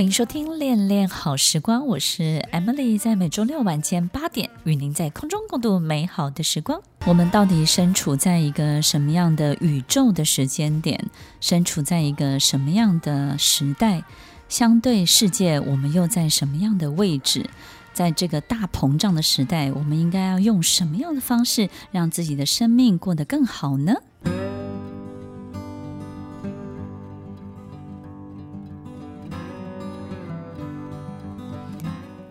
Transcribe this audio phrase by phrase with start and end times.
[0.00, 6.80] 欢迎收听《恋恋好时光》，我是 Emily，在每周六晚间八点与您在空中共度美好的时光。
[7.04, 10.98] 我们到底身处在一个什么样的宇宙的时间点？
[11.42, 14.02] 身处在一个什么样的时代？
[14.48, 17.50] 相对世界，我们又在什么样的位置？
[17.92, 23.96] 在这个大膨胀的时代，我们应该要用什么样的方式让自己的生命过得更好呢？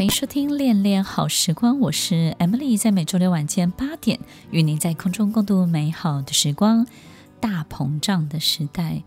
[0.00, 4.18] 欢迎收听《恋恋好时光》，我是 Emily，在每周六晚间八点
[4.50, 6.86] 与您在空中共度美好的时光。
[7.38, 9.02] 大膨胀的时代，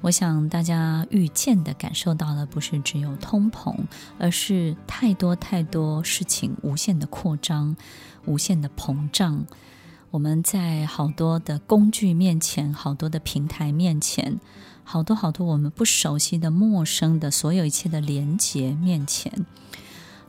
[0.00, 3.72] 我想大家预见的感受到的不是只有通膨，
[4.18, 7.76] 而是太多太多事情无限的扩张、
[8.24, 9.46] 无限的膨胀。
[10.10, 14.40] 我们在好多的工具面前，好多的平台面前，
[14.82, 19.46] 好多好多我们不熟悉的、陌生的所有一切的连接面前。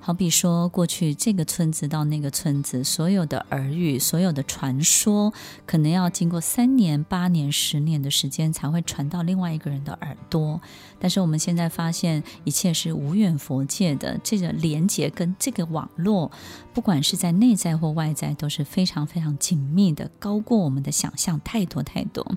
[0.05, 5.31] 好比说，过去这个村子到那个村子，所有的耳语、所有的传说，
[5.65, 10.59] 可能要经过三年、八年、十年的时间才会传到另外一个人的耳朵。
[10.99, 16.29] 但是我们现在发现，一切是无远佛界的，这个连接跟这个网络，
[16.73, 22.29] 不管是在内在或外在，都是非常非常紧密的，高过我们的想象太多太多。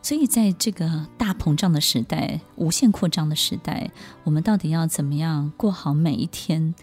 [0.00, 3.90] 所以，在这个大膨胀的时代、无限扩张的时代，
[4.24, 6.74] 我们到底要怎么样过好每一天？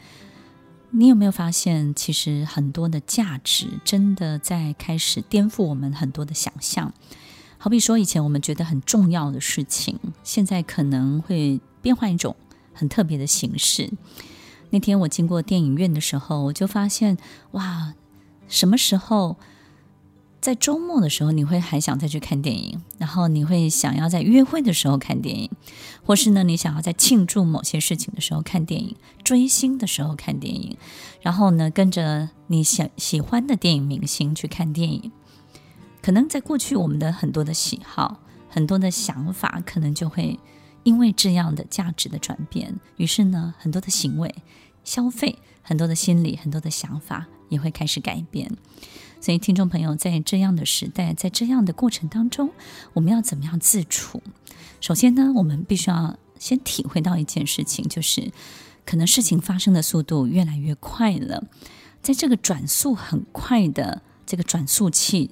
[0.92, 6.94] 你有没有发现，其实很多的价值真的在开始颠覆我们很多的想象？
[7.58, 12.36] 好比说，以前我们觉得很重要的事情，现在可能会变换一种
[12.74, 13.92] 很特别的形式。
[14.70, 17.18] 那天我经过电影院的时候，我就发现，
[17.52, 17.94] 哇，
[18.48, 19.38] 什么时候？
[20.46, 25.50] 在周末的时候，你会还想再去看电影，然后你会想要在约会的时候看电影，
[26.04, 30.78] 或是呢，你想要在庆祝某些事情的时候看电影，追星的时候看电影，
[31.20, 35.12] 然后呢，跟着你想喜欢的电影明星去看电影。
[36.04, 40.40] 可能在过去，我们的很多的喜好、很多的想法，可能就会
[40.84, 44.36] 因为这样的价值的转变，于是呢，很多的行为、
[44.84, 48.52] 消费、很多的心理、很多的想法也会开始改变。
[49.22, 52.52] 所以，听众朋友，在这样的时代，在这样的过程当中，
[52.94, 54.22] 我们要怎么样自处？
[54.80, 58.32] 首先呢，我们必须要先体会到一件事情，就是
[58.86, 61.44] 可能事情发生的速度越来越快了。
[62.04, 65.32] 在这个转速很快的这个转速器，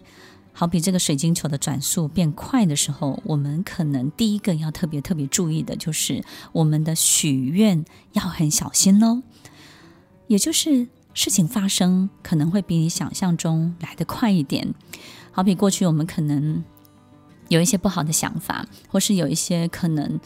[0.53, 9.21] 好比这个水晶球的转速变快的时候，我们可能第一个要特别特别注意的就是我们的许愿要很小心喽，
[10.25, 10.87] 也就是。
[11.13, 14.73] 事情发生可能会比你想象中来得快一点，
[15.31, 16.63] 好比过去我们可能
[17.49, 20.19] 有一些不好的想法，或是有一些可能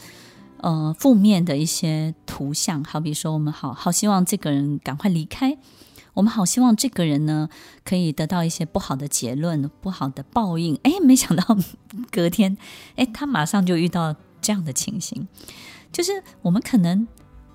[0.58, 5.58] 呃负面的一些图像，好比说我们好好希望这个人赶快离开，
[6.14, 7.50] 我们好希望这个人呢
[7.84, 10.78] 可以得到一些不好的结论、不好的报应。
[10.84, 11.56] 哎，没想到
[12.10, 12.56] 隔天，
[12.96, 15.28] 哎，他马上就遇到这样的情形，
[15.92, 17.06] 就是我们可能。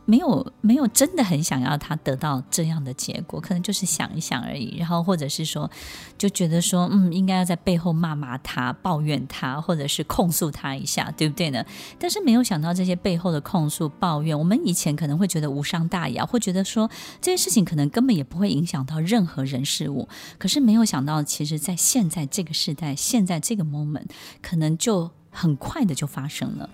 [0.06, 4.78] 没有没有真的很想要他得到这样的结果，可能就是想一想而已。
[4.78, 5.70] 然后或者是说，
[6.18, 11.64] 就觉得说，嗯，应该要在背后骂骂他、抱怨他，或者是控诉他一下，对不对呢？
[11.98, 16.90] 但是没有想到这些背后的控诉、抱怨，我们以前可能会觉得无伤大雅，会觉得说
[17.22, 20.10] 这些事情可能根本也不会影响到任何人事物。
[20.38, 24.08] 可是没有想到，其实，在现在这个时代，现在这个 moment，
[24.42, 26.70] 可能就很快的就发生了。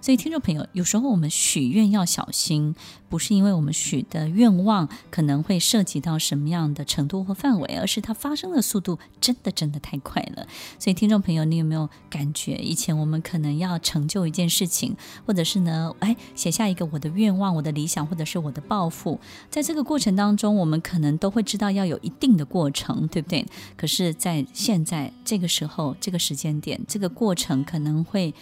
[0.00, 2.76] 所以，听众朋友，有时候我们许愿要小心，
[3.08, 10.46] 不是因为我们许的愿望可能会涉及到什么样的程度或范围，而是它发生的速度真的真的太快了。
[10.78, 14.96] 所以，听众朋友，你有没有感觉，以前我们可能要成就一件事情，
[15.26, 19.18] 或者是呢，哎，写下一个我的愿望、我的理想，或者是我的抱负，
[19.50, 23.44] 在这个过程当中，我们可能都会知道要有一定的过程，对不对？
[23.76, 28.34] 可是，在现在这个时候、这个时间点，这个过程可能会。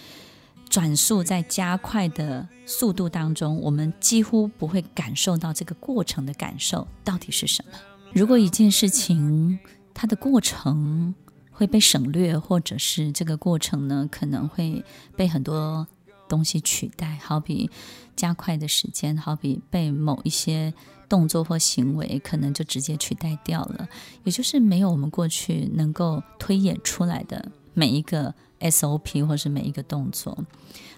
[0.69, 7.79] 转速在加快的速度当中，我们几乎不会感受到这个过程的感受到底是什么。
[8.13, 9.57] 如果一件事情
[9.95, 11.15] 它的过程
[11.53, 15.87] 会被省略，或者是这个过程呢，可能会被很多
[16.29, 17.71] 东西取代，好比
[18.17, 20.75] 加快的时间，好比被某一些
[21.09, 23.89] 动作或行为可能就直接取代掉了，
[24.25, 27.53] 也就是没有我们过去能够推演出来的。
[27.77, 30.47] 每一个 SOP 或是每一个动作。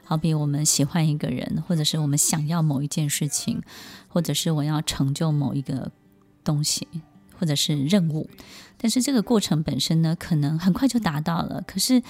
[0.05, 3.61] 好比我们喜欢一个人，或者是我们想要某一件事情，
[4.07, 5.91] 或者是我要成就某一个
[6.45, 6.87] 东西，
[7.37, 8.31] 或者是任务。
[8.79, 11.63] 但是这个过程本身呢，可能很快就达到了。
[11.67, 12.01] 可是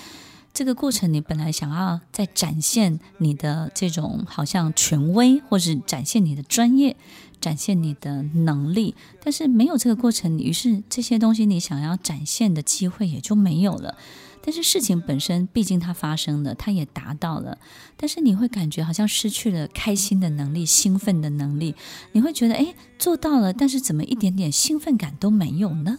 [0.58, 6.96] 这个过程，你本来想要再展现你的这种好像权威，或是展现你的专业，
[7.40, 13.96] 展现你的能力，但是没有这个过程，于是这些东西你想要展现的机会也就没有了。
[14.42, 17.58] 但是事情本身，毕竟它发生了，它也达到了。
[17.96, 21.76] 但是你会感觉好像失去了开心的能力、兴奋的能力。
[22.10, 25.98] 你会觉得，哎，做到了，但是怎么一点点兴奋感都没有呢？